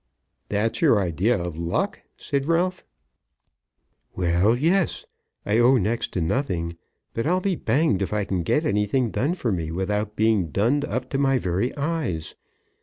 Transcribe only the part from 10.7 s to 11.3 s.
up to